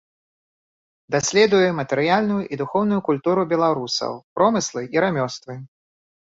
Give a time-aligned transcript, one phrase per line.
[1.15, 5.53] Даследуе матэрыяльную і духоўную культуру беларусаў, промыслы і рамёствы.